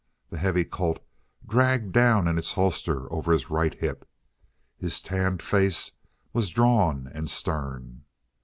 The 0.31 0.39
heavy 0.39 0.63
Colt 0.65 0.99
dragged 1.47 1.91
down 1.91 2.27
in 2.27 2.39
its 2.39 2.53
holster 2.53 3.05
over 3.13 3.31
his 3.31 3.51
right 3.51 3.75
hip. 3.75 4.09
His 4.79 4.99
tanned 4.99 5.43
face 5.43 5.91
was 6.33 6.49
drawn 6.49 7.07
and 7.13 7.29
stern. 7.29 8.05